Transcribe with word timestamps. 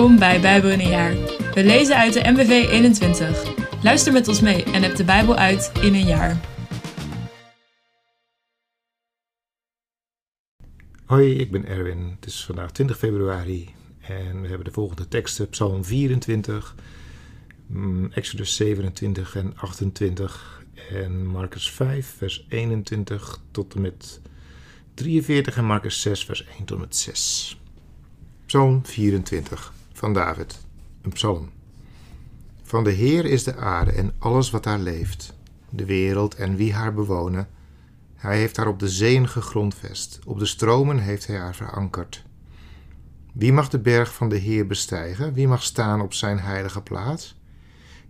Welkom 0.00 0.18
bij 0.18 0.40
Bijbel 0.40 0.70
in 0.70 0.80
een 0.80 0.88
jaar. 0.88 1.14
We 1.54 1.64
lezen 1.64 1.96
uit 1.96 2.12
de 2.12 2.30
MBV 2.30 2.50
21. 2.70 3.54
Luister 3.82 4.12
met 4.12 4.28
ons 4.28 4.40
mee 4.40 4.64
en 4.64 4.82
heb 4.82 4.96
de 4.96 5.04
Bijbel 5.04 5.36
uit 5.36 5.72
in 5.80 5.94
een 5.94 6.06
jaar. 6.06 6.40
Hoi, 11.04 11.38
ik 11.38 11.50
ben 11.50 11.66
Erwin. 11.66 12.16
Het 12.20 12.26
is 12.26 12.44
vandaag 12.44 12.72
20 12.72 12.98
februari 12.98 13.74
en 14.00 14.40
we 14.40 14.48
hebben 14.48 14.64
de 14.64 14.72
volgende 14.72 15.08
teksten: 15.08 15.48
Psalm 15.48 15.84
24, 15.84 16.74
mm, 17.66 18.12
Exodus 18.12 18.56
27 18.56 19.36
en 19.36 19.56
28 19.56 20.64
en 20.90 21.26
Marcus 21.26 21.70
5, 21.70 22.14
vers 22.16 22.46
21 22.48 23.40
tot 23.50 23.74
en 23.74 23.80
met 23.80 24.20
43 24.94 25.56
en 25.56 25.64
Marcus 25.64 26.00
6, 26.00 26.24
vers 26.24 26.44
1 26.44 26.64
tot 26.64 26.76
en 26.76 26.80
met 26.80 26.96
6. 26.96 27.58
Psalm 28.46 28.86
24 28.86 29.78
van 30.00 30.12
David, 30.12 30.58
een 31.02 31.12
psalm. 31.12 31.50
Van 32.62 32.84
de 32.84 32.90
Heer 32.90 33.24
is 33.24 33.44
de 33.44 33.56
aarde 33.56 33.90
en 33.92 34.12
alles 34.18 34.50
wat 34.50 34.64
daar 34.64 34.78
leeft, 34.78 35.34
de 35.70 35.84
wereld 35.84 36.34
en 36.34 36.56
wie 36.56 36.72
haar 36.72 36.94
bewonen. 36.94 37.48
Hij 38.14 38.38
heeft 38.38 38.56
haar 38.56 38.68
op 38.68 38.78
de 38.78 38.88
zeeën 38.88 39.28
gegrondvest, 39.28 40.18
op 40.24 40.38
de 40.38 40.46
stromen 40.46 40.98
heeft 40.98 41.26
hij 41.26 41.36
haar 41.36 41.54
verankerd. 41.54 42.24
Wie 43.32 43.52
mag 43.52 43.68
de 43.68 43.78
berg 43.78 44.14
van 44.14 44.28
de 44.28 44.36
Heer 44.36 44.66
bestijgen? 44.66 45.32
Wie 45.32 45.48
mag 45.48 45.62
staan 45.62 46.00
op 46.00 46.14
zijn 46.14 46.38
heilige 46.38 46.82
plaats? 46.82 47.40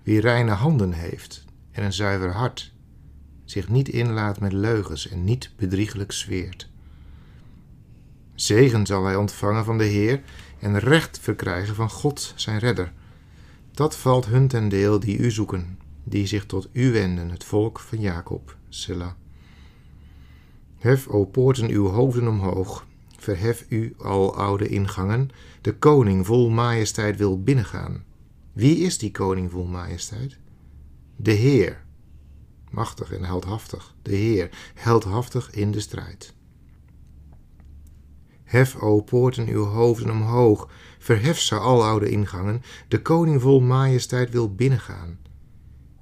Wie 0.02 0.20
reine 0.20 0.52
handen 0.52 0.92
heeft 0.92 1.44
en 1.70 1.84
een 1.84 1.92
zuiver 1.92 2.32
hart, 2.32 2.72
zich 3.44 3.68
niet 3.68 3.88
inlaat 3.88 4.40
met 4.40 4.52
leugens 4.52 5.08
en 5.08 5.24
niet 5.24 5.50
bedrieglijk 5.56 6.12
zweert. 6.12 6.68
Zegen 8.34 8.86
zal 8.86 9.04
hij 9.04 9.16
ontvangen 9.16 9.64
van 9.64 9.78
de 9.78 9.84
Heer 9.84 10.20
en 10.60 10.78
recht 10.78 11.18
verkrijgen 11.18 11.74
van 11.74 11.90
God, 11.90 12.32
zijn 12.36 12.58
redder. 12.58 12.92
Dat 13.70 13.96
valt 13.96 14.26
hun 14.26 14.48
ten 14.48 14.68
deel 14.68 15.00
die 15.00 15.18
u 15.18 15.30
zoeken, 15.30 15.78
die 16.04 16.26
zich 16.26 16.46
tot 16.46 16.68
u 16.72 16.92
wenden, 16.92 17.30
het 17.30 17.44
volk 17.44 17.80
van 17.80 18.00
Jacob, 18.00 18.56
Silla. 18.68 19.16
Hef, 20.76 21.08
o 21.08 21.24
poorten, 21.24 21.68
uw 21.68 21.86
hoofden 21.86 22.28
omhoog, 22.28 22.86
verhef 23.18 23.66
u, 23.68 23.94
al 23.98 24.36
oude 24.36 24.68
ingangen, 24.68 25.30
de 25.60 25.74
koning 25.74 26.26
vol 26.26 26.48
majesteit 26.48 27.16
wil 27.16 27.42
binnengaan. 27.42 28.04
Wie 28.52 28.76
is 28.76 28.98
die 28.98 29.10
koning 29.10 29.50
vol 29.50 29.64
majesteit? 29.64 30.38
De 31.16 31.32
Heer, 31.32 31.84
machtig 32.70 33.12
en 33.12 33.24
heldhaftig, 33.24 33.94
de 34.02 34.14
Heer, 34.14 34.50
heldhaftig 34.74 35.50
in 35.50 35.70
de 35.70 35.80
strijd. 35.80 36.34
Hef, 38.50 38.76
o 38.76 39.00
poorten, 39.00 39.48
uw 39.48 39.64
hoofden 39.64 40.10
omhoog, 40.10 40.68
verhef 40.98 41.40
ze 41.40 41.58
aloude 41.58 42.08
ingangen, 42.08 42.62
de 42.88 43.02
koning 43.02 43.40
vol 43.40 43.60
majesteit 43.60 44.30
wil 44.30 44.54
binnengaan. 44.54 45.18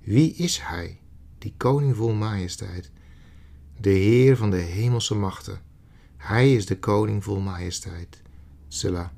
Wie 0.00 0.34
is 0.34 0.60
hij, 0.60 1.00
die 1.38 1.54
koning 1.56 1.96
vol 1.96 2.12
majesteit? 2.12 2.90
De 3.80 3.90
Heer 3.90 4.36
van 4.36 4.50
de 4.50 4.56
hemelse 4.56 5.14
machten. 5.14 5.60
Hij 6.16 6.54
is 6.54 6.66
de 6.66 6.78
koning 6.78 7.24
vol 7.24 7.40
majesteit. 7.40 8.22
Selah. 8.68 9.08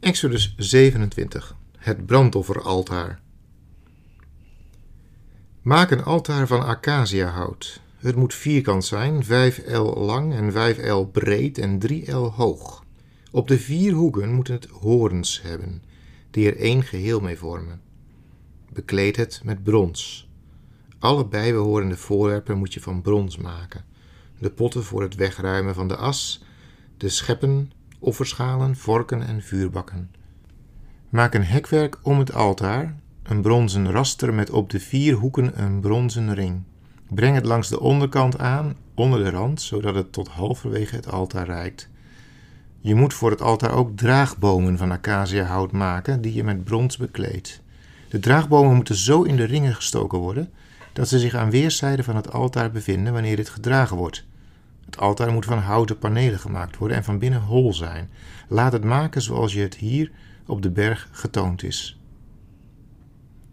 Exodus 0.00 0.54
27. 0.56 1.56
Het 1.76 2.06
brandofferaltaar. 2.06 3.20
Maak 5.62 5.90
een 5.90 6.04
altaar 6.04 6.46
van 6.46 6.64
acaciahout. 6.64 7.80
Het 7.98 8.16
moet 8.16 8.34
vierkant 8.34 8.84
zijn, 8.84 9.24
5 9.24 9.62
L 9.66 9.98
lang 9.98 10.34
en 10.34 10.52
5 10.52 10.88
L 10.90 11.04
breed 11.04 11.58
en 11.58 11.78
3 11.78 12.10
L 12.12 12.32
hoog. 12.32 12.84
Op 13.30 13.48
de 13.48 13.58
vier 13.58 13.92
hoeken 13.92 14.34
moet 14.34 14.48
het 14.48 14.66
horens 14.66 15.42
hebben, 15.42 15.82
die 16.30 16.50
er 16.50 16.56
één 16.56 16.82
geheel 16.82 17.20
mee 17.20 17.38
vormen. 17.38 17.80
Bekleed 18.72 19.16
het 19.16 19.40
met 19.44 19.62
brons. 19.62 20.28
Alle 20.98 21.26
bijbehorende 21.26 21.96
voorwerpen 21.96 22.58
moet 22.58 22.74
je 22.74 22.80
van 22.80 23.02
brons 23.02 23.36
maken. 23.36 23.84
De 24.38 24.50
potten 24.50 24.84
voor 24.84 25.02
het 25.02 25.14
wegruimen 25.14 25.74
van 25.74 25.88
de 25.88 25.96
as, 25.96 26.44
de 26.96 27.08
scheppen, 27.08 27.70
offerschalen, 27.98 28.76
vorken 28.76 29.26
en 29.26 29.42
vuurbakken. 29.42 30.10
Maak 31.08 31.34
een 31.34 31.44
hekwerk 31.44 31.98
om 32.02 32.18
het 32.18 32.32
altaar, 32.32 33.00
een 33.22 33.42
bronzen 33.42 33.90
raster 33.90 34.34
met 34.34 34.50
op 34.50 34.70
de 34.70 34.80
vier 34.80 35.14
hoeken 35.14 35.62
een 35.62 35.80
bronzen 35.80 36.34
ring. 36.34 36.62
Breng 37.08 37.34
het 37.34 37.44
langs 37.44 37.68
de 37.68 37.80
onderkant 37.80 38.38
aan, 38.38 38.76
onder 38.94 39.24
de 39.24 39.30
rand, 39.30 39.60
zodat 39.60 39.94
het 39.94 40.12
tot 40.12 40.28
halverwege 40.28 40.96
het 40.96 41.12
altaar 41.12 41.46
reikt. 41.46 41.88
Je 42.80 42.94
moet 42.94 43.14
voor 43.14 43.30
het 43.30 43.42
altaar 43.42 43.72
ook 43.72 43.96
draagbomen 43.96 44.78
van 44.78 44.90
acaciahout 44.90 45.72
maken, 45.72 46.20
die 46.20 46.34
je 46.34 46.44
met 46.44 46.64
brons 46.64 46.96
bekleedt. 46.96 47.62
De 48.08 48.18
draagbomen 48.18 48.74
moeten 48.74 48.94
zo 48.94 49.22
in 49.22 49.36
de 49.36 49.44
ringen 49.44 49.74
gestoken 49.74 50.18
worden 50.18 50.50
dat 50.92 51.08
ze 51.08 51.18
zich 51.18 51.34
aan 51.34 51.50
weerszijden 51.50 52.04
van 52.04 52.16
het 52.16 52.32
altaar 52.32 52.70
bevinden 52.70 53.12
wanneer 53.12 53.36
dit 53.36 53.48
gedragen 53.48 53.96
wordt. 53.96 54.24
Het 54.84 54.98
altaar 54.98 55.32
moet 55.32 55.44
van 55.44 55.58
houten 55.58 55.98
panelen 55.98 56.38
gemaakt 56.38 56.76
worden 56.76 56.96
en 56.96 57.04
van 57.04 57.18
binnen 57.18 57.40
hol 57.40 57.74
zijn. 57.74 58.10
Laat 58.48 58.72
het 58.72 58.84
maken 58.84 59.22
zoals 59.22 59.52
je 59.52 59.60
het 59.60 59.74
hier 59.74 60.10
op 60.46 60.62
de 60.62 60.70
berg 60.70 61.08
getoond 61.12 61.62
is. 61.62 61.98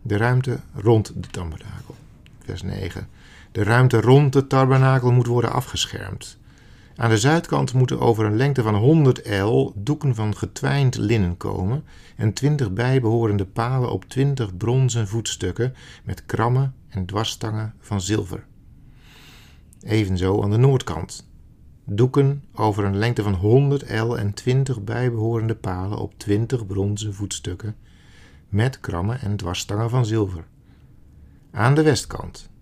De 0.01 0.17
ruimte 0.17 0.59
rond 0.73 1.13
de 1.15 1.27
tabernakel. 1.27 1.95
Vers 2.43 2.61
9. 2.61 3.07
De 3.55 3.63
ruimte 3.63 4.01
rond 4.01 4.33
de 4.33 4.47
tabernakel 4.47 5.11
moet 5.11 5.27
worden 5.27 5.51
afgeschermd. 5.51 6.37
Aan 6.95 7.09
de 7.09 7.17
zuidkant 7.17 7.73
moeten 7.73 7.99
over 7.99 8.25
een 8.25 8.35
lengte 8.35 8.61
van 8.61 8.75
100 8.75 9.27
l 9.41 9.71
doeken 9.75 10.15
van 10.15 10.35
getwijnd 10.35 10.97
linnen 10.97 11.37
komen 11.37 11.83
en 12.15 12.33
20 12.33 12.71
bijbehorende 12.71 13.45
palen 13.45 13.91
op 13.91 14.05
20 14.05 14.57
bronzen 14.57 15.07
voetstukken 15.07 15.73
met 16.03 16.25
krammen 16.25 16.73
en 16.89 17.05
dwarsstangen 17.05 17.73
van 17.79 18.01
zilver. 18.01 18.45
Evenzo 19.81 20.43
aan 20.43 20.51
de 20.51 20.57
noordkant. 20.57 21.29
Doeken 21.85 22.43
over 22.53 22.83
een 22.83 22.97
lengte 22.97 23.23
van 23.23 23.33
100 23.33 23.89
l 23.89 24.13
en 24.13 24.33
20 24.33 24.83
bijbehorende 24.83 25.55
palen 25.55 25.97
op 25.97 26.13
20 26.17 26.65
bronzen 26.65 27.13
voetstukken 27.13 27.75
met 28.49 28.79
krammen 28.79 29.21
en 29.21 29.35
dwarsstangen 29.35 29.89
van 29.89 30.05
zilver. 30.05 30.45
Aan 31.51 31.75
de 31.75 31.83
westkant 31.83 32.53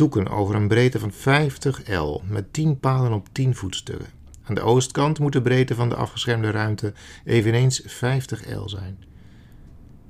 doeken 0.00 0.28
over 0.28 0.54
een 0.54 0.68
breedte 0.68 0.98
van 0.98 1.12
50 1.12 1.88
L 1.88 2.22
met 2.28 2.52
10 2.52 2.78
palen 2.78 3.12
op 3.12 3.28
10 3.32 3.54
voetstukken. 3.54 4.06
Aan 4.42 4.54
de 4.54 4.60
oostkant 4.60 5.18
moet 5.18 5.32
de 5.32 5.42
breedte 5.42 5.74
van 5.74 5.88
de 5.88 5.94
afgeschermde 5.94 6.50
ruimte 6.50 6.92
eveneens 7.24 7.82
50 7.84 8.56
L 8.56 8.68
zijn. 8.68 8.98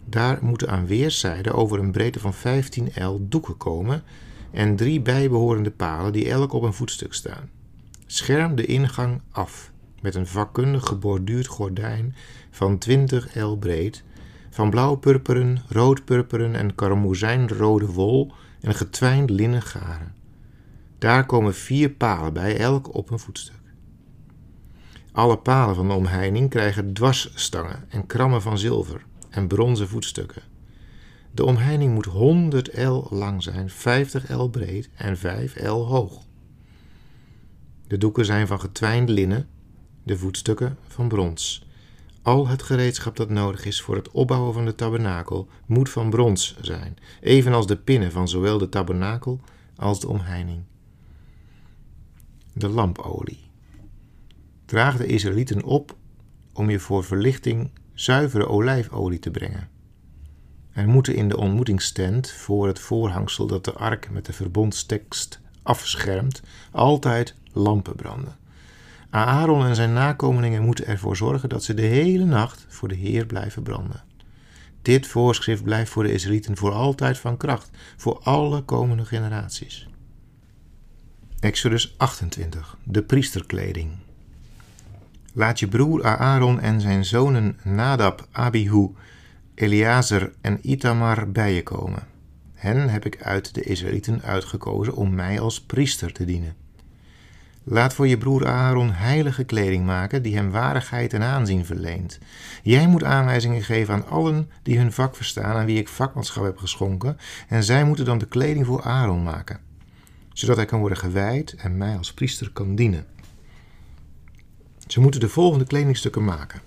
Daar 0.04 0.38
moeten 0.40 0.68
aan 0.68 0.86
weerszijden 0.86 1.54
over 1.54 1.78
een 1.78 1.92
breedte 1.92 2.18
van 2.18 2.34
15 2.34 2.90
L 2.94 3.18
doeken 3.20 3.56
komen 3.56 4.02
en 4.50 4.76
drie 4.76 5.00
bijbehorende 5.00 5.70
palen 5.70 6.12
die 6.12 6.30
elk 6.30 6.52
op 6.52 6.62
een 6.62 6.74
voetstuk 6.74 7.14
staan. 7.14 7.50
Scherm 8.06 8.54
de 8.54 8.66
ingang 8.66 9.20
af 9.30 9.72
met 10.00 10.14
een 10.14 10.26
vakkundig 10.26 10.86
geborduurd 10.86 11.46
gordijn 11.46 12.14
van 12.50 12.78
20 12.78 13.34
L 13.34 13.56
breed, 13.56 14.04
van 14.50 14.70
blauw-purperen, 14.70 15.62
rood-purperen 15.68 16.54
en 16.54 16.74
karmozijnrode 16.74 17.86
wol 17.86 18.32
en 18.60 18.74
getwijnd 18.74 19.30
linnen 19.30 19.62
garen. 19.62 20.14
Daar 20.98 21.26
komen 21.26 21.54
vier 21.54 21.90
palen 21.90 22.32
bij, 22.32 22.56
elk 22.56 22.94
op 22.94 23.10
een 23.10 23.18
voetstuk. 23.18 23.58
Alle 25.12 25.38
palen 25.38 25.74
van 25.74 25.88
de 25.88 25.94
omheining 25.94 26.50
krijgen 26.50 26.92
dwarsstangen 26.92 27.84
en 27.88 28.06
krammen 28.06 28.42
van 28.42 28.58
zilver 28.58 29.04
en 29.30 29.48
bronzen 29.48 29.88
voetstukken. 29.88 30.42
De 31.32 31.44
omheining 31.44 31.94
moet 31.94 32.04
100 32.04 32.78
L 32.78 33.06
lang 33.10 33.42
zijn, 33.42 33.70
50 33.70 34.28
L 34.36 34.46
breed 34.46 34.90
en 34.94 35.18
5 35.18 35.62
L 35.62 35.86
hoog. 35.86 36.22
De 37.86 37.98
doeken 37.98 38.24
zijn 38.24 38.46
van 38.46 38.60
getwijnd 38.60 39.08
linnen, 39.08 39.48
de 40.02 40.18
voetstukken 40.18 40.76
van 40.88 41.08
brons. 41.08 41.68
Al 42.22 42.48
het 42.48 42.62
gereedschap 42.62 43.16
dat 43.16 43.28
nodig 43.28 43.64
is 43.64 43.82
voor 43.82 43.96
het 43.96 44.10
opbouwen 44.10 44.52
van 44.52 44.64
de 44.64 44.74
tabernakel 44.74 45.48
moet 45.66 45.90
van 45.90 46.10
brons 46.10 46.56
zijn, 46.60 46.96
evenals 47.20 47.66
de 47.66 47.76
pinnen 47.76 48.12
van 48.12 48.28
zowel 48.28 48.58
de 48.58 48.68
tabernakel 48.68 49.40
als 49.76 50.00
de 50.00 50.08
omheining. 50.08 50.62
De 52.52 52.68
lampolie. 52.68 53.50
Draag 54.64 54.96
de 54.96 55.06
Israëlieten 55.06 55.62
op 55.62 55.96
om 56.52 56.70
je 56.70 56.78
voor 56.78 57.04
verlichting 57.04 57.70
zuivere 57.94 58.46
olijfolie 58.46 59.18
te 59.18 59.30
brengen. 59.30 59.68
Er 60.72 60.88
moeten 60.88 61.14
in 61.14 61.28
de 61.28 61.36
ontmoetingstent 61.36 62.30
voor 62.30 62.66
het 62.66 62.78
voorhangsel 62.78 63.46
dat 63.46 63.64
de 63.64 63.72
ark 63.72 64.10
met 64.10 64.26
de 64.26 64.32
verbondstekst 64.32 65.40
afschermt, 65.62 66.42
altijd 66.70 67.34
lampen 67.52 67.96
branden. 67.96 68.39
Aaron 69.10 69.66
en 69.66 69.74
zijn 69.74 69.92
nakomelingen 69.92 70.62
moeten 70.62 70.86
ervoor 70.86 71.16
zorgen 71.16 71.48
dat 71.48 71.64
ze 71.64 71.74
de 71.74 71.82
hele 71.82 72.24
nacht 72.24 72.66
voor 72.68 72.88
de 72.88 72.94
Heer 72.94 73.26
blijven 73.26 73.62
branden. 73.62 74.04
Dit 74.82 75.06
voorschrift 75.06 75.62
blijft 75.62 75.90
voor 75.90 76.02
de 76.02 76.12
Israëlieten 76.12 76.56
voor 76.56 76.72
altijd 76.72 77.18
van 77.18 77.36
kracht, 77.36 77.70
voor 77.96 78.20
alle 78.22 78.62
komende 78.62 79.04
generaties. 79.04 79.88
Exodus 81.40 81.94
28, 81.96 82.76
de 82.84 83.02
priesterkleding. 83.02 83.90
Laat 85.32 85.58
je 85.58 85.68
broer 85.68 86.04
Aaron 86.04 86.60
en 86.60 86.80
zijn 86.80 87.04
zonen 87.04 87.58
Nadab, 87.62 88.28
Abihu, 88.30 88.88
Eleazar 89.54 90.30
en 90.40 90.70
Itamar 90.70 91.30
bij 91.30 91.54
je 91.54 91.62
komen. 91.62 92.06
Hen 92.54 92.88
heb 92.88 93.06
ik 93.06 93.22
uit 93.22 93.54
de 93.54 93.62
Israëlieten 93.62 94.22
uitgekozen 94.22 94.94
om 94.94 95.14
mij 95.14 95.40
als 95.40 95.60
priester 95.60 96.12
te 96.12 96.24
dienen. 96.24 96.54
Laat 97.64 97.94
voor 97.94 98.06
je 98.06 98.18
broer 98.18 98.46
Aaron 98.46 98.92
heilige 98.92 99.44
kleding 99.44 99.86
maken 99.86 100.22
die 100.22 100.36
hem 100.36 100.50
waardigheid 100.50 101.12
en 101.12 101.22
aanzien 101.22 101.64
verleent. 101.64 102.18
Jij 102.62 102.86
moet 102.86 103.04
aanwijzingen 103.04 103.62
geven 103.62 103.94
aan 103.94 104.06
allen 104.06 104.50
die 104.62 104.78
hun 104.78 104.92
vak 104.92 105.16
verstaan 105.16 105.56
en 105.56 105.66
wie 105.66 105.78
ik 105.78 105.88
vakmanschap 105.88 106.44
heb 106.44 106.58
geschonken, 106.58 107.18
en 107.48 107.64
zij 107.64 107.84
moeten 107.84 108.04
dan 108.04 108.18
de 108.18 108.26
kleding 108.26 108.66
voor 108.66 108.82
Aaron 108.82 109.22
maken, 109.22 109.60
zodat 110.32 110.56
hij 110.56 110.64
kan 110.64 110.80
worden 110.80 110.98
gewijd 110.98 111.54
en 111.54 111.76
mij 111.76 111.96
als 111.96 112.14
priester 112.14 112.50
kan 112.50 112.74
dienen. 112.74 113.06
Ze 114.86 115.00
moeten 115.00 115.20
de 115.20 115.28
volgende 115.28 115.64
kledingstukken 115.64 116.24
maken: 116.24 116.60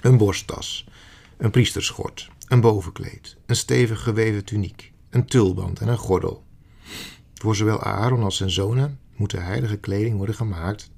een 0.00 0.16
borsttas, 0.16 0.88
een 1.36 1.50
priesterschort, 1.50 2.30
een 2.48 2.60
bovenkleed, 2.60 3.36
een 3.46 3.56
stevig 3.56 4.02
geweven 4.02 4.44
tuniek, 4.44 4.92
een 5.10 5.26
tulband 5.26 5.80
en 5.80 5.88
een 5.88 5.98
gordel. 5.98 6.44
Voor 7.34 7.56
zowel 7.56 7.82
Aaron 7.82 8.22
als 8.22 8.36
zijn 8.36 8.50
zonen 8.50 8.98
moet 9.16 9.30
de 9.30 9.40
heilige 9.40 9.76
kleding 9.76 10.16
worden 10.16 10.34
gemaakt, 10.34 10.90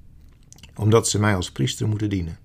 omdat 0.75 1.09
ze 1.09 1.19
mij 1.19 1.35
als 1.35 1.51
priester 1.51 1.87
moeten 1.87 2.09
dienen. 2.09 2.39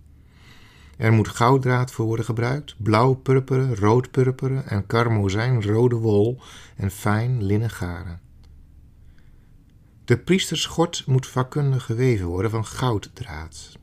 Er 0.97 1.13
moet 1.13 1.29
gouddraad 1.29 1.93
voor 1.93 2.07
worden 2.07 2.25
gebruikt, 2.25 2.75
blauw 2.79 3.15
purperen, 3.15 3.77
rood 3.77 4.11
purperen 4.11 4.67
en 4.67 4.87
karmozijn 4.87 5.63
rode 5.63 5.97
wol 5.97 6.41
en 6.77 6.91
fijn 6.91 7.43
linnen 7.43 7.71
garen. 7.71 8.21
De 10.05 10.19
priesterschort 10.19 11.07
moet 11.07 11.27
vakkundig 11.27 11.85
geweven 11.85 12.27
worden 12.27 12.51
van 12.51 12.67
gouddraad, 12.67 13.79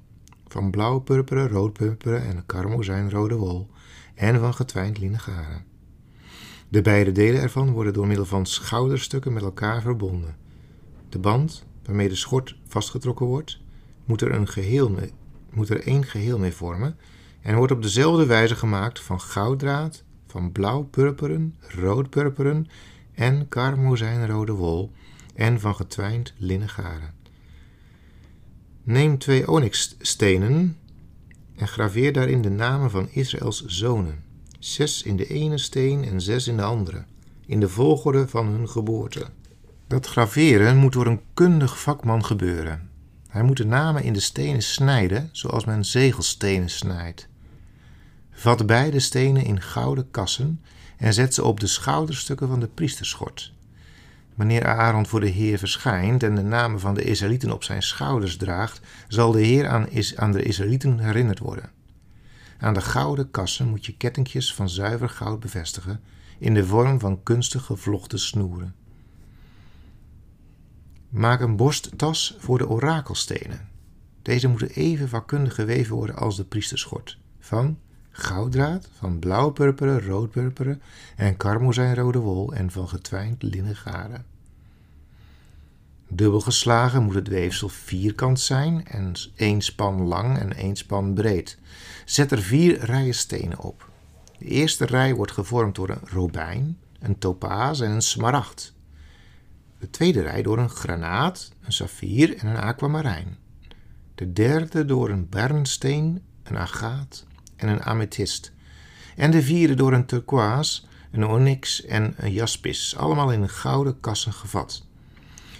van 0.47 0.71
blauw 0.71 1.00
purperen, 1.00 1.47
rood 1.47 1.74
purperen 1.74 2.24
en 2.24 2.45
karmozijn 2.45 3.12
rode 3.12 3.36
wol 3.36 3.69
en 4.15 4.39
van 4.39 4.53
getwijnd 4.53 4.97
linnen 4.97 5.19
garen. 5.19 5.65
De 6.69 6.81
beide 6.81 7.12
delen 7.12 7.41
ervan 7.41 7.71
worden 7.71 7.94
door 7.94 8.07
middel 8.07 8.25
van 8.25 8.45
schouderstukken 8.45 9.33
met 9.33 9.44
elkaar 9.44 9.81
verbonden. 9.81 10.36
De 11.09 11.19
band 11.19 11.65
waarmee 11.89 12.09
de 12.09 12.15
schort 12.15 12.56
vastgetrokken 12.68 13.25
wordt, 13.25 13.59
moet 14.06 14.21
er 14.21 14.31
een 14.31 14.47
geheel 14.47 14.95
moet 15.50 15.69
er 15.69 15.83
één 15.88 16.06
geheel 16.06 16.39
mee 16.39 16.53
vormen 16.53 16.97
en 17.41 17.56
wordt 17.56 17.71
op 17.71 17.81
dezelfde 17.81 18.25
wijze 18.25 18.56
gemaakt 18.56 19.00
van 19.00 19.21
gouddraad, 19.21 20.03
van 20.27 20.51
blauw-purperen, 20.51 21.56
rood-purperen 21.59 22.68
en 23.13 23.47
karmozijnrode 23.47 24.51
wol 24.51 24.91
en 25.36 25.59
van 25.59 25.75
getwijnd 25.75 26.33
linnen 26.38 26.69
garen. 26.69 27.13
Neem 28.83 29.18
twee 29.18 29.47
onyxstenen 29.47 30.77
en 31.56 31.68
graveer 31.68 32.13
daarin 32.13 32.41
de 32.41 32.50
namen 32.50 32.91
van 32.91 33.09
Israëls 33.09 33.65
zonen, 33.65 34.24
zes 34.59 35.03
in 35.03 35.15
de 35.15 35.27
ene 35.27 35.57
steen 35.57 36.03
en 36.03 36.21
zes 36.21 36.47
in 36.47 36.57
de 36.57 36.63
andere, 36.63 37.06
in 37.45 37.59
de 37.59 37.69
volgorde 37.69 38.27
van 38.27 38.47
hun 38.47 38.69
geboorte. 38.69 39.25
Dat 39.89 40.07
graveren 40.07 40.77
moet 40.77 40.94
door 40.94 41.06
een 41.06 41.21
kundig 41.33 41.80
vakman 41.80 42.25
gebeuren. 42.25 42.89
Hij 43.27 43.44
moet 43.44 43.57
de 43.57 43.65
namen 43.65 44.03
in 44.03 44.13
de 44.13 44.19
stenen 44.19 44.62
snijden 44.62 45.30
zoals 45.31 45.65
men 45.65 45.86
zegelstenen 45.86 46.69
snijdt. 46.69 47.27
Vat 48.31 48.65
beide 48.65 49.00
stenen 49.00 49.44
in 49.44 49.62
gouden 49.62 50.12
kassen 50.12 50.62
en 50.97 51.13
zet 51.13 51.33
ze 51.33 51.44
op 51.44 51.59
de 51.59 51.68
schouderstukken 51.68 52.47
van 52.47 52.59
de 52.59 52.68
priesterschort. 52.68 53.53
Wanneer 54.36 54.65
Aaron 54.65 55.06
voor 55.06 55.19
de 55.19 55.30
Heer 55.30 55.57
verschijnt 55.57 56.24
en 56.24 56.36
de 56.36 56.44
namen 56.44 56.80
van 56.80 56.94
de 56.94 57.03
Israëlieten 57.03 57.51
op 57.51 57.63
zijn 57.63 57.83
schouders 57.83 58.38
draagt, 58.38 58.81
zal 59.07 59.31
de 59.31 59.41
Heer 59.41 59.68
aan, 59.68 59.88
aan 60.15 60.31
de 60.31 60.44
Israëlieten 60.44 61.00
herinnerd 61.00 61.39
worden. 61.39 61.71
Aan 62.59 62.74
de 62.74 62.81
gouden 62.81 63.31
kassen 63.31 63.69
moet 63.69 63.86
je 63.86 63.97
kettingjes 63.97 64.53
van 64.53 64.69
zuiver 64.69 65.09
goud 65.09 65.39
bevestigen 65.39 66.01
in 66.39 66.53
de 66.53 66.65
vorm 66.65 67.00
van 67.00 67.24
kunstig 67.24 67.65
gevlochten 67.65 68.19
snoeren. 68.19 68.75
Maak 71.10 71.42
een 71.42 71.56
borsttas 71.56 72.36
voor 72.40 72.58
de 72.58 72.70
orakelstenen. 72.70 73.70
Deze 74.22 74.48
moeten 74.48 74.70
even 74.70 75.10
vakkundig 75.10 75.56
geweven 75.56 75.96
worden 75.96 76.16
als 76.16 76.36
de 76.36 76.44
priesterschort. 76.44 77.18
Van 77.40 77.78
gouddraad, 78.12 78.90
van 78.98 79.20
blauw-purperen, 79.20 80.02
rood-purperen 80.02 80.82
en 81.16 81.38
karmozijnrode 81.38 82.20
wol 82.20 82.54
en 82.54 82.72
van 82.72 82.90
getwijnd 82.90 83.44
linnen 83.44 83.76
garen. 83.76 84.26
Dubbel 86.08 86.42
geslagen 86.42 87.04
moet 87.04 87.16
het 87.16 87.28
weefsel 87.28 87.70
vierkant 87.70 88.40
zijn 88.40 88.88
en 88.88 89.14
één 89.36 89.62
span 89.62 90.02
lang 90.02 90.38
en 90.38 90.56
één 90.56 90.76
span 90.76 91.14
breed. 91.14 91.58
Zet 92.06 92.32
er 92.32 92.42
vier 92.42 92.86
rijen 92.86 93.14
stenen 93.14 93.60
op. 93.60 93.90
De 94.38 94.46
eerste 94.46 94.86
rij 94.86 95.16
wordt 95.16 95.32
gevormd 95.32 95.76
door 95.76 95.90
een 95.90 96.08
robijn, 96.08 96.78
een 97.00 97.18
topaas 97.18 97.80
en 97.80 97.92
een 97.92 98.02
smaragd. 98.02 98.74
De 99.80 99.90
tweede 99.90 100.22
rij 100.22 100.42
door 100.42 100.58
een 100.58 100.70
granaat, 100.70 101.52
een 101.62 101.74
saffier 101.74 102.38
en 102.38 102.48
een 102.48 102.58
aquamarijn. 102.58 103.38
De 104.16 104.34
derde 104.34 104.86
door 104.86 105.10
een 105.10 105.30
bernsteen, 105.30 106.22
een 106.44 106.58
agaat 106.58 107.26
en 107.56 107.68
een 107.68 107.84
amethyst. 107.84 108.52
En 109.16 109.31
de 109.31 109.42
vierde 109.42 109.74
door 109.74 109.94
een 109.94 110.06
turquoise, 110.06 110.81
een 111.12 111.26
onyx 111.26 111.86
en 111.86 112.14
een 112.18 112.31
jaspis, 112.31 112.96
allemaal 112.98 113.31
in 113.31 113.50
gouden 113.50 114.00
kassen 114.00 114.34
gevat. 114.34 114.86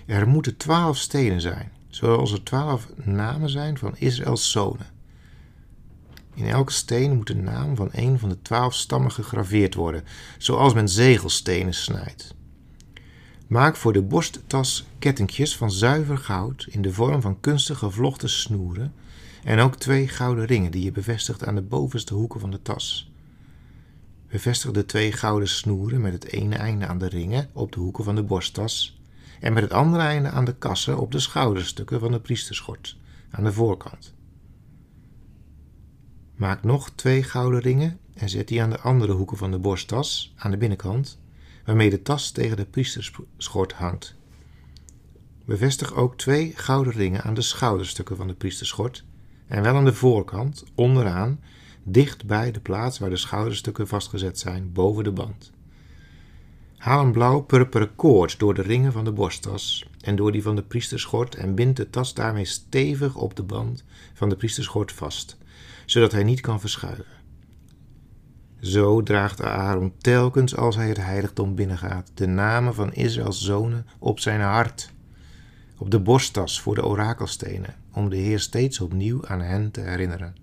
Er 0.06 0.28
moeten 0.28 0.58
twaalf 0.58 0.98
stenen 0.98 1.42
zijn, 1.42 1.72
zoals 1.88 2.32
er 2.32 2.44
twaalf 2.44 2.88
namen 2.96 3.50
zijn 3.50 3.78
van 3.78 3.98
Israëls 3.98 4.52
zonen. 4.52 4.88
In 6.34 6.46
elke 6.46 6.72
steen 6.72 7.16
moet 7.16 7.28
de 7.28 7.36
naam 7.36 7.76
van 7.76 7.90
een 7.92 8.20
van 8.20 8.30
de 8.30 8.42
twaalf 8.42 8.74
stammen 8.74 9.12
gegraveerd 9.12 9.76
worden, 9.76 10.04
zoals 10.38 10.74
men 10.74 10.90
zegelstenen 10.90 11.74
snijdt. 11.74 12.38
Maak 13.50 13.76
voor 13.76 13.94
de 13.94 14.02
borsttas 14.02 14.86
kettingjes 15.00 15.58
van 15.58 15.72
zuiver 15.72 16.18
goud 16.18 16.68
in 16.70 16.82
de 16.82 16.94
vorm 16.94 17.22
van 17.22 17.40
kunstig 17.40 17.78
gevlochten 17.78 18.30
snoeren 18.30 18.94
en 19.44 19.60
ook 19.60 19.76
twee 19.76 20.08
gouden 20.08 20.46
ringen 20.46 20.72
die 20.72 20.84
je 20.84 20.92
bevestigt 20.92 21.46
aan 21.46 21.56
de 21.56 21.62
bovenste 21.62 22.14
hoeken 22.14 22.40
van 22.40 22.52
de 22.52 22.62
tas. 22.62 23.12
Bevestig 24.28 24.72
de 24.72 24.86
twee 24.86 25.12
gouden 25.12 25.48
snoeren 25.48 26.02
met 26.02 26.14
het 26.14 26.26
ene 26.26 26.56
einde 26.56 26.88
aan 26.88 26.98
de 26.98 27.08
ringen 27.08 27.50
op 27.54 27.72
de 27.72 27.80
hoeken 27.80 28.04
van 28.04 28.16
de 28.16 28.24
borsttas 28.24 29.02
en 29.40 29.54
met 29.54 29.64
het 29.64 29.74
andere 29.74 30.04
einde 30.04 30.30
aan 30.30 30.46
de 30.46 30.56
kassen 30.56 31.00
op 31.00 31.12
de 31.12 31.20
schouderstukken 31.20 32.00
van 32.00 32.12
de 32.12 32.20
priesterschort 32.20 32.98
aan 33.30 33.44
de 33.44 33.54
voorkant. 33.54 34.14
Maak 36.36 36.64
nog 36.64 36.90
twee 36.90 37.24
gouden 37.24 37.60
ringen 37.60 38.00
en 38.14 38.30
zet 38.30 38.48
die 38.48 38.62
aan 38.62 38.70
de 38.70 38.80
andere 38.80 39.14
hoeken 39.14 39.38
van 39.38 39.52
de 39.52 39.60
borsttas 39.60 40.34
aan 40.38 40.52
de 40.52 40.58
binnenkant 40.58 41.20
waarmee 41.70 41.90
de 41.90 42.02
tas 42.02 42.32
tegen 42.32 42.58
de 42.58 42.66
priesterschort 42.66 43.74
hangt. 43.74 44.16
Bevestig 45.46 45.94
ook 45.94 46.18
twee 46.18 46.54
gouden 46.56 46.94
ringen 46.94 47.22
aan 47.22 47.34
de 47.34 47.42
schouderstukken 47.42 48.16
van 48.16 48.28
de 48.28 48.34
priesterschort 48.34 49.04
en 49.48 49.62
wel 49.64 49.76
aan 49.76 49.86
de 49.86 49.94
voorkant, 49.94 50.64
onderaan, 50.76 51.40
dicht 51.84 52.26
bij 52.26 52.52
de 52.52 52.60
plaats 52.60 53.00
waar 53.00 53.10
de 53.10 53.18
schouderstukken 53.18 53.88
vastgezet 53.88 54.40
zijn, 54.40 54.72
boven 54.72 55.04
de 55.04 55.12
band. 55.12 55.52
Haal 56.78 57.06
een 57.06 57.12
blauw-purperen 57.12 57.96
koord 57.96 58.40
door 58.40 58.54
de 58.54 58.62
ringen 58.62 58.92
van 58.92 59.04
de 59.04 59.12
borsttas 59.12 59.90
en 60.02 60.16
door 60.16 60.32
die 60.32 60.44
van 60.44 60.56
de 60.56 60.64
priesterschort 60.64 61.36
en 61.36 61.56
bind 61.56 61.78
de 61.78 61.90
tas 61.90 62.14
daarmee 62.14 62.46
stevig 62.46 63.16
op 63.16 63.36
de 63.36 63.44
band 63.44 63.84
van 64.14 64.30
de 64.30 64.36
priesterschort 64.36 64.92
vast, 64.92 65.38
zodat 65.86 66.12
hij 66.12 66.24
niet 66.24 66.42
kan 66.42 66.60
verschuiven. 66.60 67.19
Zo 68.62 69.04
draagt 69.04 69.42
Aaron 69.42 69.94
telkens 69.98 70.56
als 70.56 70.76
hij 70.76 70.88
het 70.88 70.98
heiligdom 70.98 71.56
binnengaat 71.56 72.12
de 72.14 72.28
namen 72.28 72.76
van 72.76 72.94
Israëls 72.94 73.42
zonen 73.42 73.86
op 74.00 74.20
zijn 74.20 74.42
hart, 74.42 74.92
op 75.78 75.92
de 75.92 76.00
borsttas 76.00 76.62
voor 76.62 76.76
de 76.76 76.86
orakelstenen, 76.86 77.76
om 77.94 78.10
de 78.10 78.16
Heer 78.16 78.40
steeds 78.40 78.80
opnieuw 78.80 79.28
aan 79.28 79.42
hen 79.42 79.72
te 79.72 79.82
herinneren. 79.82 80.36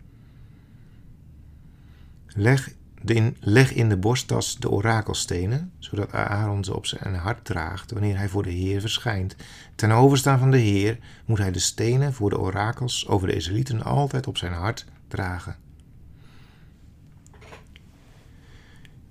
Leg 2.26 2.74
in, 3.04 3.36
leg 3.40 3.72
in 3.72 3.88
de 3.88 3.96
borsttas 3.96 4.56
de 4.56 4.70
orakelstenen, 4.70 5.72
zodat 5.78 6.12
Aaron 6.12 6.64
ze 6.64 6.76
op 6.76 6.86
zijn 6.86 7.14
hart 7.14 7.44
draagt 7.44 7.92
wanneer 7.92 8.16
hij 8.16 8.28
voor 8.28 8.42
de 8.42 8.50
Heer 8.50 8.80
verschijnt. 8.80 9.36
Ten 9.74 9.90
overstaan 9.90 10.38
van 10.38 10.50
de 10.50 10.58
Heer 10.58 10.98
moet 11.24 11.38
hij 11.38 11.52
de 11.52 11.58
stenen 11.58 12.12
voor 12.12 12.30
de 12.30 12.38
orakels 12.38 13.08
over 13.08 13.28
de 13.28 13.34
Israëlieten 13.34 13.82
altijd 13.82 14.26
op 14.26 14.36
zijn 14.36 14.52
hart 14.52 14.86
dragen. 15.08 15.65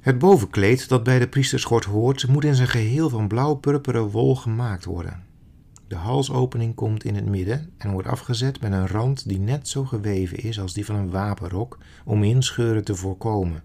Het 0.06 0.20
bovenkleed 0.20 0.90
dat 0.90 1.04
bij 1.04 1.20
de 1.20 1.28
priesterschort 1.28 1.86
hoort, 1.86 2.28
moet 2.28 2.44
in 2.44 2.56
zijn 2.56 2.68
geheel 2.68 3.10
van 3.10 3.28
blauw-purperen 3.28 4.10
wol 4.10 4.36
gemaakt 4.36 4.86
worden. 4.86 5.24
De 5.88 5.96
halsopening 5.96 6.76
komt 6.76 7.04
in 7.04 7.16
het 7.16 7.26
midden 7.26 7.74
en 7.78 7.92
wordt 7.92 8.08
afgezet 8.08 8.62
met 8.62 8.72
een 8.72 8.88
rand 8.88 9.28
die 9.28 9.40
net 9.40 9.68
zo 9.68 9.86
geweven 9.86 10.38
is 10.38 10.60
als 10.60 10.74
die 10.74 10.86
van 10.86 10.96
een 10.96 11.10
wapenrok 11.10 11.78
om 12.04 12.24
inscheuren 12.24 12.84
te 12.84 12.96
voorkomen. 12.96 13.64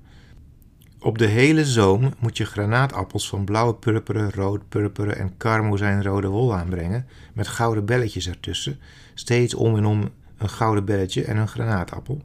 Op 0.99 1.19
de 1.19 1.27
hele 1.27 1.65
zoom 1.65 2.13
moet 2.19 2.37
je 2.37 2.45
granaatappels 2.45 3.29
van 3.29 3.45
blauwe 3.45 3.75
purperen, 3.75 4.31
rood 4.31 4.69
purperen 4.69 5.17
en 5.17 5.37
karmozijnrode 5.37 6.29
wol 6.29 6.55
aanbrengen 6.55 7.07
met 7.35 7.49
gouden 7.49 7.85
belletjes 7.85 8.29
ertussen, 8.29 8.79
steeds 9.15 9.55
om 9.55 9.77
en 9.77 9.85
om 9.85 10.09
een 10.39 10.49
gouden 10.49 10.85
belletje 10.85 11.25
en 11.25 11.37
een 11.37 11.49
granaatappel. 11.49 12.23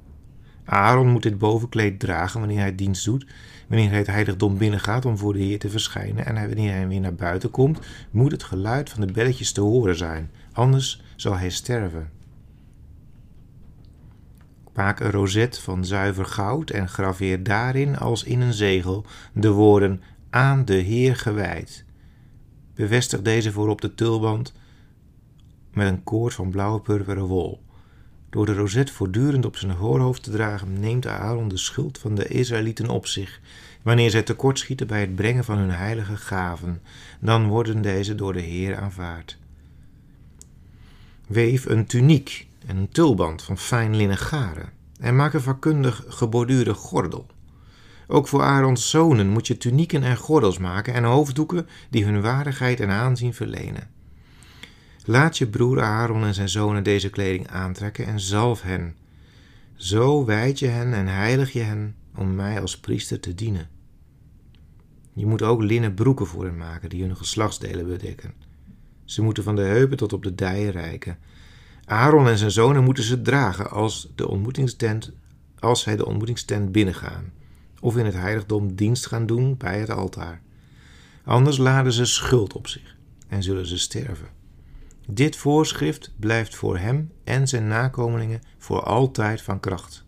Aaron 0.66 1.08
moet 1.08 1.24
dit 1.24 1.38
bovenkleed 1.38 2.00
dragen 2.00 2.40
wanneer 2.40 2.60
hij 2.60 2.76
dienst 2.76 3.06
doet. 3.06 3.26
Wanneer 3.68 3.90
hij 3.90 3.98
het 3.98 4.08
heiligdom 4.08 4.58
binnengaat 4.58 5.06
om 5.06 5.18
voor 5.18 5.34
de 5.34 5.40
Heer 5.40 5.60
te 5.60 5.70
verschijnen 5.70 6.26
en 6.26 6.34
wanneer 6.34 6.72
hij 6.72 6.88
weer 6.88 7.00
naar 7.00 7.16
buiten 7.16 7.52
komt, 7.52 7.80
moet 8.12 8.32
het 8.32 8.44
geluid 8.44 8.90
van 8.90 9.06
de 9.08 9.14
belletjes 9.14 9.52
te 9.52 9.62
horen 9.62 9.98
zijn. 9.98 10.32
Anders 10.52 11.04
zal 11.16 11.38
hij 11.38 11.50
sterven. 11.50 12.10
Maak 14.74 15.00
een 15.00 15.12
rozet 15.12 15.60
van 15.60 15.86
zuiver 15.86 16.26
goud 16.26 16.70
en 16.70 16.88
graveer 16.88 17.44
daarin 17.44 17.98
als 17.98 18.24
in 18.24 18.42
een 18.42 18.54
zegel 18.54 19.06
de 19.34 19.52
woorden 19.52 20.02
aan 20.30 20.66
de 20.66 20.74
Heer 20.76 21.16
gewijd. 21.16 21.86
Bevestig 22.74 23.22
deze 23.22 23.52
voor 23.52 23.70
op 23.70 23.82
de 23.82 23.96
tulband 23.96 24.54
met 25.74 25.88
een 25.88 26.04
koord 26.04 26.34
van 26.34 26.50
blauwe 26.50 26.82
purperen 26.82 27.26
wol. 27.26 27.65
Door 28.36 28.46
de 28.46 28.54
rozet 28.54 28.92
voortdurend 28.92 29.46
op 29.46 29.58
zijn 29.58 29.76
voorhoofd 29.78 30.24
te 30.24 30.32
dragen, 30.32 30.80
neemt 30.80 31.08
Aaron 31.08 31.48
de 31.48 31.58
schuld 31.58 31.98
van 31.98 32.16
de 32.16 32.28
Israëlieten 32.28 32.90
op 32.90 33.08
zich. 33.08 33.40
Wanneer 33.82 34.10
zij 34.10 34.24
tekortschieten 34.24 34.88
bij 34.88 35.00
het 35.00 35.16
brengen 35.16 35.44
van 35.44 35.58
hun 35.58 35.70
heilige 35.72 36.18
gaven, 36.18 36.82
dan 37.20 37.48
worden 37.48 37.82
deze 37.82 38.16
door 38.16 38.34
de 38.34 38.42
Heer 38.42 38.78
aanvaard. 38.78 39.38
Weef 41.28 41.66
een 41.66 41.86
tuniek 41.86 42.48
en 42.66 42.78
een 42.78 42.90
tulband 42.90 43.44
van 43.44 43.58
fijn 43.58 43.96
linnen 43.96 44.18
garen 44.18 44.70
en 45.00 45.16
maak 45.16 45.34
een 45.34 45.42
vakkundig 45.42 46.04
geborduurde 46.08 46.74
gordel. 46.74 47.28
Ook 48.08 48.28
voor 48.28 48.42
Aarons 48.42 48.90
zonen 48.90 49.30
moet 49.30 49.48
je 49.48 49.58
tunieken 49.58 50.04
en 50.04 50.18
gordels 50.18 50.58
maken 50.58 50.94
en 50.94 51.04
hoofddoeken 51.04 51.68
die 51.90 52.06
hun 52.06 52.22
waardigheid 52.22 52.80
en 52.80 52.90
aanzien 52.90 53.34
verlenen. 53.34 53.95
Laat 55.08 55.38
je 55.38 55.48
broer 55.48 55.82
Aaron 55.82 56.24
en 56.24 56.34
zijn 56.34 56.50
zonen 56.50 56.84
deze 56.84 57.10
kleding 57.10 57.48
aantrekken 57.48 58.06
en 58.06 58.20
zalf 58.20 58.62
hen. 58.62 58.96
Zo 59.76 60.26
wijd 60.26 60.60
je 60.60 60.68
hen 60.68 60.94
en 60.94 61.08
heilig 61.08 61.54
je 61.54 61.60
hen 61.60 61.96
om 62.16 62.36
mij 62.36 62.62
als 62.62 62.80
priester 62.80 63.20
te 63.20 63.36
dienen. 63.36 63.70
Je 65.14 65.26
moet 65.26 65.42
ook 65.42 65.62
linnen 65.62 65.94
broeken 65.94 66.26
voor 66.26 66.46
hen 66.46 66.58
maken 66.58 66.90
die 66.90 67.04
hun 67.04 67.18
geslachtsdelen 67.18 67.88
bedekken. 67.88 68.34
Ze 69.04 69.22
moeten 69.22 69.44
van 69.44 69.56
de 69.56 69.62
heupen 69.62 69.98
tot 69.98 70.14
op 70.14 70.24
de 70.24 70.36
dijen 70.36 70.72
reiken. 70.72 71.18
Aaron 71.86 72.28
en 72.28 72.38
zijn 72.38 72.52
zonen 72.52 72.84
moeten 72.84 73.04
ze 73.04 73.22
dragen 73.22 73.70
als, 73.70 74.12
de 74.16 74.28
ontmoetingstent, 74.28 75.12
als 75.60 75.82
zij 75.82 75.96
de 75.96 76.06
ontmoetingstent 76.06 76.72
binnengaan, 76.72 77.32
of 77.80 77.98
in 77.98 78.06
het 78.06 78.14
heiligdom 78.14 78.76
dienst 78.76 79.06
gaan 79.06 79.26
doen 79.26 79.58
bij 79.58 79.80
het 79.80 79.90
altaar. 79.90 80.42
Anders 81.24 81.58
laden 81.58 81.94
ze 81.94 82.06
schuld 82.06 82.54
op 82.54 82.68
zich 82.68 82.96
en 83.28 83.44
zullen 83.44 83.68
ze 83.68 83.78
sterven. 83.78 84.35
Dit 85.08 85.36
voorschrift 85.36 86.12
blijft 86.20 86.56
voor 86.56 86.78
hem 86.78 87.12
en 87.24 87.48
zijn 87.48 87.68
nakomelingen 87.68 88.42
voor 88.58 88.84
altijd 88.84 89.42
van 89.42 89.60
kracht. 89.60 90.06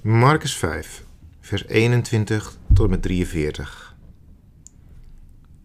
Marcus 0.00 0.56
5, 0.56 1.04
vers 1.40 1.66
21 1.66 2.56
tot 2.72 2.90
met 2.90 3.02
43. 3.02 3.96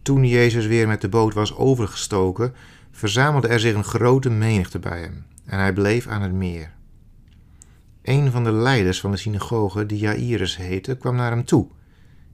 Toen 0.02 0.24
Jezus 0.24 0.66
weer 0.66 0.86
met 0.86 1.00
de 1.00 1.08
boot 1.08 1.34
was 1.34 1.56
overgestoken, 1.56 2.54
verzamelde 2.90 3.48
er 3.48 3.60
zich 3.60 3.74
een 3.74 3.84
grote 3.84 4.30
menigte 4.30 4.78
bij 4.78 5.00
hem 5.00 5.26
en 5.44 5.58
hij 5.58 5.72
bleef 5.72 6.06
aan 6.06 6.22
het 6.22 6.32
meer. 6.32 6.74
Een 8.02 8.30
van 8.30 8.44
de 8.44 8.52
leiders 8.52 9.00
van 9.00 9.10
de 9.10 9.16
synagoge, 9.16 9.86
die 9.86 9.98
Jairus 9.98 10.56
heette, 10.56 10.96
kwam 10.96 11.16
naar 11.16 11.30
hem 11.30 11.44
toe. 11.44 11.68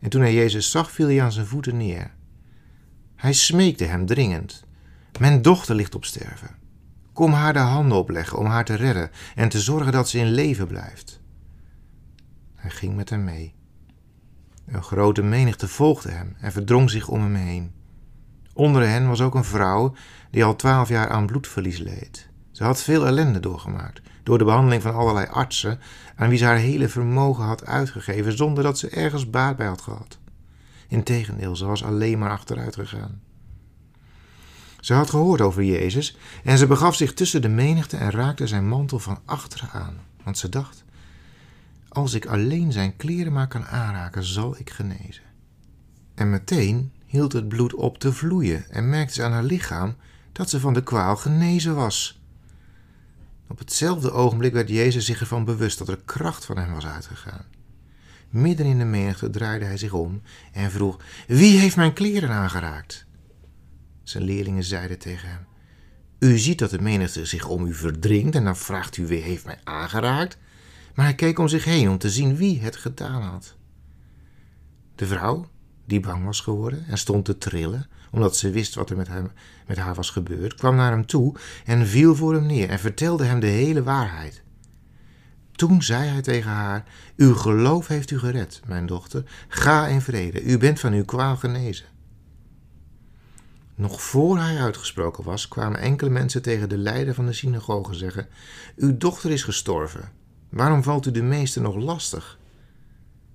En 0.01 0.11
toen 0.11 0.21
hij 0.21 0.35
Jezus 0.35 0.71
zag, 0.71 0.91
viel 0.91 1.07
hij 1.07 1.23
aan 1.23 1.33
zijn 1.33 1.47
voeten 1.47 1.77
neer. 1.77 2.11
Hij 3.17 3.33
smeekte 3.33 3.85
hem 3.85 4.07
dringend 4.07 4.65
mijn 5.19 5.43
dochter 5.43 5.75
ligt 5.75 5.95
op 5.95 6.05
sterven. 6.05 6.57
Kom 7.13 7.33
haar 7.33 7.53
de 7.53 7.59
handen 7.59 7.99
opleggen 7.99 8.39
om 8.39 8.47
haar 8.47 8.65
te 8.65 8.75
redden 8.75 9.11
en 9.35 9.49
te 9.49 9.61
zorgen 9.61 9.93
dat 9.93 10.09
ze 10.09 10.19
in 10.19 10.31
leven 10.31 10.67
blijft. 10.67 11.21
Hij 12.55 12.71
ging 12.71 12.97
met 12.97 13.11
hem 13.11 13.25
mee. 13.25 13.55
Een 14.67 14.83
grote 14.83 15.23
menigte 15.23 15.69
volgde 15.69 16.11
hem 16.11 16.37
en 16.41 16.53
verdrong 16.53 16.91
zich 16.91 17.09
om 17.09 17.21
hem 17.21 17.35
heen. 17.35 17.73
Onder 18.55 18.89
hen 18.89 19.09
was 19.09 19.21
ook 19.21 19.35
een 19.35 19.45
vrouw 19.45 19.95
die 20.31 20.45
al 20.45 20.57
twaalf 20.57 20.89
jaar 20.89 21.09
aan 21.09 21.27
bloedverlies 21.27 21.79
leed. 21.79 22.31
Ze 22.51 22.65
had 22.65 22.83
veel 22.83 23.07
ellende 23.07 23.41
doorgemaakt 23.41 24.01
door 24.23 24.39
de 24.39 24.45
behandeling 24.45 24.83
van 24.83 24.95
allerlei 24.95 25.27
artsen 25.27 25.81
aan 26.17 26.29
wie 26.29 26.39
ze 26.39 26.45
haar 26.45 26.57
hele 26.57 26.89
vermogen 26.89 27.45
had 27.45 27.67
uitgegeven 27.67 28.37
zonder 28.37 28.63
dat 28.65 28.79
ze 28.79 28.89
ergens 28.89 29.31
baat 29.31 29.57
bij 29.57 29.67
had 29.67 29.81
gehad. 29.81 30.19
Integendeel, 30.89 31.57
ze 31.57 31.67
was 31.67 31.85
alleen 31.85 32.19
maar 32.19 32.31
achteruit 32.31 32.75
gegaan. 32.75 33.21
Ze 34.83 34.95
had 34.95 35.11
gehoord 35.11 35.41
over 35.41 35.65
Jezus 35.65 36.17
en 36.45 36.59
ze 36.59 36.67
begaf 36.67 36.95
zich 36.95 37.15
tussen 37.15 37.43
de 37.43 37.49
menigte 37.49 37.97
en 37.97 38.11
raakte 38.11 38.47
zijn 38.47 38.69
mantel 38.69 38.99
van 38.99 39.19
achteren 39.25 39.71
aan, 39.71 39.97
want 40.25 40.39
ze 40.39 40.49
dacht: 40.49 40.85
Als 41.89 42.15
ik 42.15 42.27
alleen 42.27 42.73
zijn 42.73 42.97
kleren 42.97 43.33
maar 43.33 43.49
kan 43.49 43.67
aanraken, 43.67 44.25
zal 44.25 44.59
ik 44.59 44.71
genezen. 44.71 45.23
En 46.15 46.31
meteen 46.31 46.93
hield 47.07 47.33
het 47.33 47.49
bloed 47.49 47.75
op 47.75 47.99
te 47.99 48.13
vloeien 48.13 48.71
en 48.71 48.89
merkte 48.89 49.15
ze 49.15 49.23
aan 49.23 49.33
haar 49.33 49.43
lichaam 49.43 49.97
dat 50.33 50.51
ze 50.51 50.61
van 50.61 50.75
de 50.75 50.83
kwaal 50.83 51.17
genezen 51.17 51.75
was. 51.75 52.21
Op 53.49 53.59
hetzelfde 53.59 54.13
ogenblik 54.13 54.53
werd 54.53 54.69
Jezus 54.69 55.05
zich 55.05 55.21
ervan 55.21 55.45
bewust 55.45 55.79
dat 55.79 55.89
er 55.89 56.01
kracht 56.05 56.45
van 56.45 56.59
hem 56.59 56.73
was 56.73 56.87
uitgegaan. 56.87 57.45
Midden 58.31 58.67
in 58.67 58.79
de 58.79 58.85
menigte 58.85 59.31
draaide 59.31 59.65
hij 59.65 59.77
zich 59.77 59.93
om 59.93 60.23
en 60.53 60.71
vroeg: 60.71 60.99
Wie 61.27 61.59
heeft 61.59 61.77
mijn 61.77 61.93
kleren 61.93 62.31
aangeraakt? 62.31 63.07
Zijn 64.03 64.23
leerlingen 64.23 64.65
zeiden 64.65 64.99
tegen 64.99 65.29
hem: 65.29 65.47
U 66.19 66.39
ziet 66.39 66.59
dat 66.59 66.71
de 66.71 66.81
menigte 66.81 67.27
zich 67.27 67.49
om 67.49 67.67
u 67.67 67.75
verdringt 67.75 68.35
en 68.35 68.45
dan 68.45 68.57
vraagt 68.57 68.97
u 68.97 69.07
wie 69.07 69.23
heeft 69.23 69.45
mij 69.45 69.59
aangeraakt. 69.65 70.39
Maar 70.95 71.05
hij 71.05 71.15
keek 71.15 71.39
om 71.39 71.49
zich 71.49 71.65
heen 71.65 71.91
om 71.91 71.99
te 71.99 72.11
zien 72.11 72.37
wie 72.37 72.61
het 72.61 72.77
gedaan 72.77 73.23
had. 73.23 73.57
De 74.95 75.07
vrouw, 75.07 75.47
die 75.85 76.01
bang 76.01 76.25
was 76.25 76.41
geworden 76.41 76.85
en 76.89 76.99
stond 76.99 77.25
te 77.25 77.39
trillen, 77.39 77.87
omdat 78.11 78.37
ze 78.37 78.51
wist 78.51 78.75
wat 78.75 78.91
er 78.91 78.97
met, 78.97 79.09
hem, 79.09 79.31
met 79.67 79.77
haar 79.77 79.95
was 79.95 80.11
gebeurd, 80.11 80.55
kwam 80.55 80.77
naar 80.77 80.91
hem 80.91 81.07
toe 81.07 81.35
en 81.65 81.87
viel 81.87 82.15
voor 82.15 82.35
hem 82.35 82.47
neer 82.47 82.69
en 82.69 82.79
vertelde 82.79 83.25
hem 83.25 83.41
de 83.41 83.47
hele 83.47 83.83
waarheid. 83.83 84.43
Toen 85.53 85.83
zei 85.83 86.09
hij 86.09 86.23
tegen 86.23 86.51
haar: 86.51 86.85
Uw 87.17 87.35
geloof 87.35 87.87
heeft 87.87 88.11
u 88.11 88.19
gered, 88.19 88.61
mijn 88.67 88.87
dochter. 88.87 89.25
Ga 89.49 89.87
in 89.87 90.01
vrede. 90.01 90.43
U 90.43 90.59
bent 90.59 90.81
van 90.81 90.93
uw 90.93 91.05
kwaal 91.05 91.37
genezen. 91.37 91.87
Nog 93.75 94.03
voor 94.03 94.39
hij 94.39 94.61
uitgesproken 94.61 95.25
was, 95.25 95.49
kwamen 95.49 95.81
enkele 95.81 96.11
mensen 96.11 96.43
tegen 96.43 96.69
de 96.69 96.77
leider 96.77 97.15
van 97.15 97.27
de 97.27 97.33
synagoge 97.33 97.95
zeggen: 97.95 98.29
Uw 98.77 98.97
dochter 98.97 99.31
is 99.31 99.43
gestorven. 99.43 100.11
Waarom 100.49 100.83
valt 100.83 101.07
u 101.07 101.11
de 101.11 101.23
meester 101.23 101.63
nog 101.63 101.77
lastig? 101.77 102.39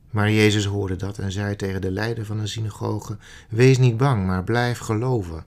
Maar 0.10 0.32
Jezus 0.32 0.66
hoorde 0.66 0.96
dat 0.96 1.18
en 1.18 1.32
zei 1.32 1.56
tegen 1.56 1.82
de 1.82 1.92
leider 1.92 2.26
van 2.26 2.38
de 2.38 2.48
synagoge: 2.48 3.18
Wees 3.50 3.78
niet 3.78 3.98
bang, 3.98 4.26
maar 4.26 4.44
blijf 4.44 4.78
geloven. 4.78 5.46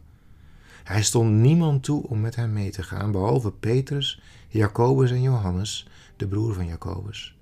Hij 0.85 1.03
stond 1.03 1.31
niemand 1.31 1.83
toe 1.83 2.07
om 2.09 2.21
met 2.21 2.37
hem 2.37 2.53
mee 2.53 2.71
te 2.71 2.83
gaan, 2.83 3.13
behalve 3.13 3.53
Petrus, 3.53 4.21
Jacobus 4.49 5.11
en 5.11 5.23
Johannes, 5.23 5.89
de 6.17 6.27
broer 6.27 6.55
van 6.55 6.67
Jacobus. 6.67 7.39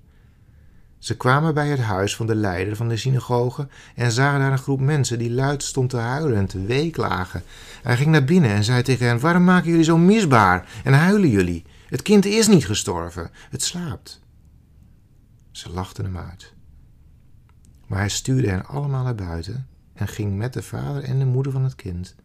Ze 0.99 1.17
kwamen 1.17 1.53
bij 1.53 1.67
het 1.67 1.79
huis 1.79 2.15
van 2.15 2.27
de 2.27 2.35
leider 2.35 2.75
van 2.75 2.87
de 2.87 2.97
synagoge 2.97 3.67
en 3.95 4.11
zagen 4.11 4.39
daar 4.39 4.51
een 4.51 4.57
groep 4.57 4.79
mensen 4.79 5.19
die 5.19 5.31
luid 5.31 5.63
stond 5.63 5.89
te 5.89 5.97
huilen 5.97 6.37
en 6.37 6.45
te 6.45 6.65
weeklagen. 6.65 7.43
Hij 7.83 7.97
ging 7.97 8.09
naar 8.09 8.23
binnen 8.23 8.51
en 8.51 8.63
zei 8.63 8.83
tegen 8.83 9.07
hen: 9.07 9.19
Waarom 9.19 9.43
maken 9.43 9.69
jullie 9.69 9.83
zo 9.83 9.97
misbaar 9.97 10.81
en 10.83 10.93
huilen 10.93 11.29
jullie? 11.29 11.65
Het 11.87 12.01
kind 12.01 12.25
is 12.25 12.47
niet 12.47 12.65
gestorven, 12.65 13.29
het 13.49 13.63
slaapt. 13.63 14.21
Ze 15.51 15.69
lachten 15.69 16.03
hem 16.03 16.17
uit. 16.17 16.53
Maar 17.87 17.99
hij 17.99 18.09
stuurde 18.09 18.49
hen 18.49 18.65
allemaal 18.65 19.03
naar 19.03 19.15
buiten 19.15 19.67
en 19.93 20.07
ging 20.07 20.37
met 20.37 20.53
de 20.53 20.61
vader 20.61 21.03
en 21.03 21.19
de 21.19 21.25
moeder 21.25 21.51
van 21.51 21.63
het 21.63 21.75
kind 21.75 22.15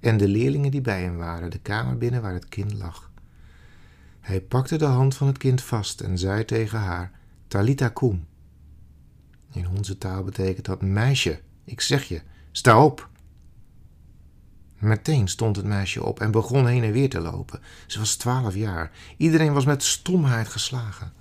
en 0.00 0.16
de 0.16 0.28
leerlingen 0.28 0.70
die 0.70 0.80
bij 0.80 1.02
hem 1.02 1.16
waren 1.16 1.50
de 1.50 1.58
kamer 1.58 1.98
binnen 1.98 2.22
waar 2.22 2.32
het 2.32 2.48
kind 2.48 2.72
lag. 2.72 3.10
Hij 4.20 4.40
pakte 4.40 4.76
de 4.76 4.84
hand 4.84 5.14
van 5.14 5.26
het 5.26 5.38
kind 5.38 5.62
vast 5.62 6.00
en 6.00 6.18
zei 6.18 6.44
tegen 6.44 6.78
haar: 6.78 7.12
Talita 7.48 7.88
kum. 7.88 8.26
In 9.52 9.68
onze 9.68 9.98
taal 9.98 10.24
betekent 10.24 10.66
dat 10.66 10.82
meisje, 10.82 11.40
ik 11.64 11.80
zeg 11.80 12.04
je, 12.04 12.22
sta 12.50 12.84
op. 12.84 13.08
Meteen 14.78 15.28
stond 15.28 15.56
het 15.56 15.64
meisje 15.64 16.04
op 16.04 16.20
en 16.20 16.30
begon 16.30 16.66
heen 16.66 16.82
en 16.82 16.92
weer 16.92 17.08
te 17.08 17.20
lopen. 17.20 17.60
Ze 17.86 17.98
was 17.98 18.16
twaalf 18.16 18.54
jaar. 18.54 18.90
Iedereen 19.16 19.52
was 19.52 19.64
met 19.64 19.82
stomheid 19.82 20.48
geslagen. 20.48 21.12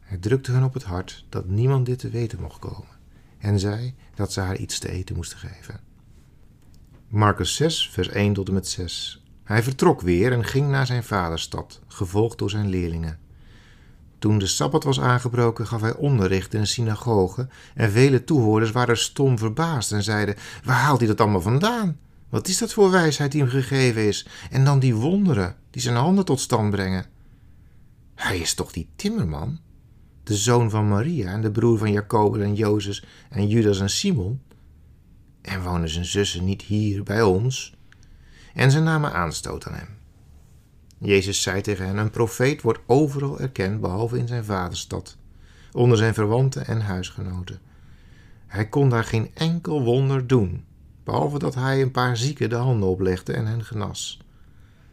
Hij 0.00 0.18
drukte 0.18 0.52
hen 0.52 0.62
op 0.62 0.74
het 0.74 0.82
hart 0.82 1.24
dat 1.28 1.48
niemand 1.48 1.86
dit 1.86 1.98
te 1.98 2.08
weten 2.08 2.40
mocht 2.40 2.58
komen 2.58 2.96
en 3.38 3.58
zei 3.58 3.94
dat 4.14 4.32
ze 4.32 4.40
haar 4.40 4.56
iets 4.56 4.78
te 4.78 4.90
eten 4.90 5.16
moesten 5.16 5.38
geven. 5.38 5.80
Marcus 7.08 7.54
6, 7.54 7.90
vers 7.90 8.08
1 8.08 8.32
tot 8.32 8.48
en 8.48 8.54
met 8.54 8.68
6. 8.68 9.22
Hij 9.44 9.62
vertrok 9.62 10.00
weer 10.00 10.32
en 10.32 10.44
ging 10.44 10.70
naar 10.70 10.86
zijn 10.86 11.04
vaderstad, 11.04 11.80
gevolgd 11.86 12.38
door 12.38 12.50
zijn 12.50 12.68
leerlingen. 12.68 13.18
Toen 14.18 14.38
de 14.38 14.46
sabbat 14.46 14.84
was 14.84 15.00
aangebroken, 15.00 15.66
gaf 15.66 15.80
hij 15.80 15.94
onderricht 15.94 16.54
in 16.54 16.60
een 16.60 16.66
synagoge 16.66 17.48
en 17.74 17.90
vele 17.90 18.24
toehoorders 18.24 18.70
waren 18.70 18.98
stom 18.98 19.38
verbaasd 19.38 19.92
en 19.92 20.02
zeiden: 20.02 20.34
Waar 20.64 20.76
haalt 20.76 20.98
hij 20.98 21.08
dat 21.08 21.20
allemaal 21.20 21.40
vandaan? 21.40 21.98
Wat 22.28 22.48
is 22.48 22.58
dat 22.58 22.72
voor 22.72 22.90
wijsheid 22.90 23.32
die 23.32 23.40
hem 23.40 23.50
gegeven 23.50 24.06
is? 24.06 24.26
En 24.50 24.64
dan 24.64 24.78
die 24.78 24.94
wonderen 24.94 25.56
die 25.70 25.82
zijn 25.82 25.96
handen 25.96 26.24
tot 26.24 26.40
stand 26.40 26.70
brengen. 26.70 27.06
Hij 28.14 28.38
is 28.38 28.54
toch 28.54 28.72
die 28.72 28.88
timmerman? 28.96 29.58
De 30.22 30.36
zoon 30.36 30.70
van 30.70 30.88
Maria 30.88 31.32
en 31.32 31.40
de 31.40 31.50
broer 31.50 31.78
van 31.78 31.92
Jacobus 31.92 32.42
en 32.42 32.54
Jozef 32.54 33.02
en 33.30 33.48
Judas 33.48 33.80
en 33.80 33.90
Simon? 33.90 34.40
En 35.42 35.62
wonen 35.62 35.88
zijn 35.88 36.04
zussen 36.04 36.44
niet 36.44 36.62
hier 36.62 37.02
bij 37.02 37.22
ons? 37.22 37.76
En 38.54 38.70
ze 38.70 38.80
namen 38.80 39.12
aanstoot 39.12 39.66
aan 39.66 39.74
hem. 39.74 39.88
Jezus 40.98 41.42
zei 41.42 41.60
tegen 41.60 41.86
hen: 41.86 41.96
Een 41.96 42.10
profeet 42.10 42.62
wordt 42.62 42.80
overal 42.86 43.40
erkend, 43.40 43.80
behalve 43.80 44.18
in 44.18 44.28
zijn 44.28 44.44
vaderstad, 44.44 45.16
onder 45.72 45.98
zijn 45.98 46.14
verwanten 46.14 46.66
en 46.66 46.80
huisgenoten. 46.80 47.60
Hij 48.46 48.68
kon 48.68 48.88
daar 48.88 49.04
geen 49.04 49.30
enkel 49.34 49.82
wonder 49.82 50.26
doen, 50.26 50.64
behalve 51.04 51.38
dat 51.38 51.54
hij 51.54 51.82
een 51.82 51.90
paar 51.90 52.16
zieken 52.16 52.48
de 52.48 52.56
handen 52.56 52.88
oplegde 52.88 53.32
en 53.32 53.46
hen 53.46 53.64
genas. 53.64 54.20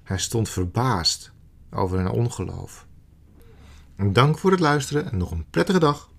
Hij 0.04 0.18
stond 0.18 0.50
verbaasd 0.50 1.32
over 1.72 1.98
hun 1.98 2.10
ongeloof. 2.10 2.86
Dank 3.98 4.38
voor 4.38 4.52
het 4.52 4.60
luisteren 4.60 5.12
en 5.12 5.18
nog 5.18 5.32
een 5.32 5.46
prettige 5.50 5.80
dag. 5.80 6.10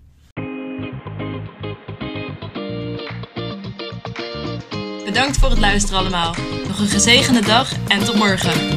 Bedankt 5.05 5.37
voor 5.37 5.49
het 5.49 5.59
luisteren 5.59 5.99
allemaal. 5.99 6.35
Nog 6.67 6.79
een 6.79 6.87
gezegende 6.87 7.41
dag 7.41 7.87
en 7.87 8.03
tot 8.05 8.15
morgen. 8.15 8.76